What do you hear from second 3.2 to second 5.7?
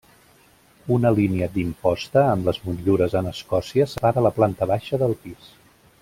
en escòcia separa la planta baixa del pis.